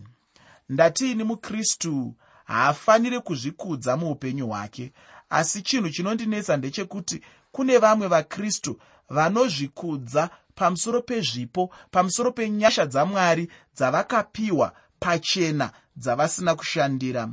ndatiini 0.68 1.24
mukristu 1.24 2.14
haafaniri 2.44 3.20
kuzvikudza 3.20 3.96
muupenyu 3.96 4.46
hwake 4.46 4.92
asi 5.30 5.62
chinhu 5.62 5.90
chinondinetsa 5.90 6.56
ndechekuti 6.56 7.22
kune 7.52 7.78
vamwe 7.78 8.06
vakristu 8.06 8.80
vanozvikudza 9.10 10.30
pamusoro 10.54 11.02
pezvipo 11.02 11.70
pamusoro 11.90 12.32
penyasha 12.32 12.86
dzamwari 12.86 13.50
dzavakapiwa 13.76 14.72
pachena 15.04 15.70
dzavasina 15.96 16.54
kushandira. 16.54 17.28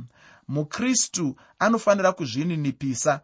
Mukristu 0.48 1.36
anofanira 1.58 2.12
kuzvininipisa 2.12 3.20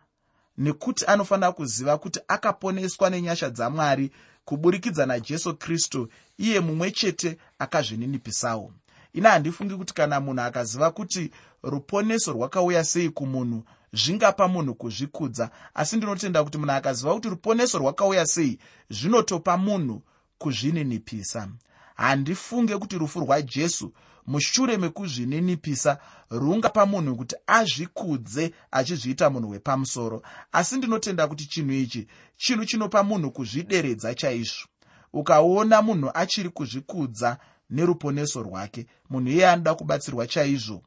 nekuti 0.59 1.05
anofanira 1.07 1.53
kuziva 1.53 1.99
kuti 1.99 2.21
akaponeswa 2.29 3.11
nenyasha 3.11 3.51
dzamwari 3.51 4.11
kuburikidza 4.45 5.07
najesu 5.07 5.57
kristu 5.57 6.09
iye 6.39 6.61
mumwe 6.61 6.91
chete 6.91 7.39
akazvininipisawo. 7.59 8.73
Ina 9.13 9.31
handifungi 9.31 9.75
kuti 9.75 9.95
kana 9.95 10.21
munhu 10.21 10.43
akaziva 10.43 10.91
kuti 10.91 11.31
ruponeso 11.63 12.33
rwakauya 12.33 12.85
sei 12.85 13.11
kumunhu 13.11 13.65
zvingapa 13.93 14.49
munhu 14.49 14.75
kuzvikudza. 14.75 15.51
Asi 15.75 15.97
ndinotenda 15.97 16.45
kuti 16.45 16.59
munhu 16.59 16.73
akaziva 16.73 17.15
kuti 17.15 17.29
ruponeso 17.29 17.79
rwakauya 17.79 18.27
sei 18.27 18.59
zvinotopa 18.91 19.57
munhu 19.57 20.03
kuzvininipisa. 20.39 21.49
Handifunge 21.95 22.79
kuti 22.79 22.99
rufu 22.99 23.21
rwajesu 23.21 23.93
mushure 24.29 24.77
mekuzvininipisa 24.77 25.99
rungapa 26.31 26.87
munhu 26.87 27.17
kuti 27.17 27.37
azvikudze 27.47 28.53
achizviita 28.71 29.31
munhu 29.31 29.51
wepamusoro. 29.51 30.23
Asi 30.53 30.77
ndinotenda 30.77 31.29
kuti 31.29 31.47
chinhu 31.47 31.73
ichi 31.73 32.07
chinhu 32.37 32.65
chinopa 32.65 33.03
munhu 33.03 33.31
kuzvideredza 33.31 34.15
chaizvo. 34.15 34.69
Ukaona 35.13 35.83
munhu 35.83 36.11
achiri 36.15 36.49
kuzvikudza 36.49 37.39
neruponeso 37.71 38.43
rwake 38.43 38.87
munhu 39.11 39.31
iye 39.31 39.49
anoda 39.49 39.75
kubatsirwa 39.75 40.27
chaizvo. 40.27 40.83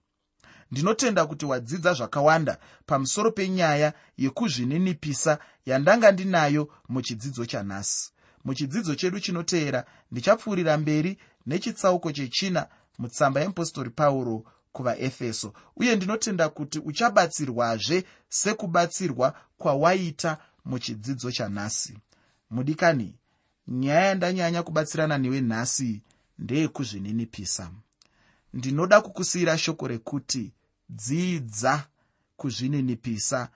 Ndinotenda 0.72 1.26
kuti 1.26 1.46
wadzidza 1.46 1.94
zvakawanda 1.94 2.58
pamusoro 2.86 3.32
penyaya 3.32 3.94
yekuzvininipisa 4.18 5.40
yandanga 5.66 6.12
ndinayo 6.12 6.70
muchidzidzo 6.90 7.46
chanhasi. 7.46 8.12
Muchidzidzo 8.46 8.96
chedu 8.96 9.20
chinoteera 9.20 9.86
ndichapfuurira 10.12 10.78
mberi 10.78 11.18
nechitsauko 11.46 12.12
chechina 12.12 12.68
mutsamba 13.02 13.40
yeapostori 13.42 13.90
pauro 13.90 14.44
kuvaefeso. 14.72 15.54
Uye 15.76 15.96
ndinotenda 15.96 16.50
kuti 16.50 16.80
uchabatsirwazve 16.80 18.04
sekubatsirwa 18.30 19.36
kwawaita 19.58 20.38
muchidzidzo 20.66 21.32
chanhasi. 21.32 21.98
Mudikani 22.50 23.16
nyaya 23.68 24.06
yandanyanya 24.06 24.64
kubatsirana 24.64 25.18
newe 25.18 25.42
nhasi 25.42 26.02
ndeyekuzvininipisa. 26.40 27.72
Ndinoda 28.54 29.02
kukusiyira 29.02 29.58
shoko 29.58 29.88
rekuti 29.88 30.54
dzidza 30.90 31.88
kuzvininipisa 32.38 33.50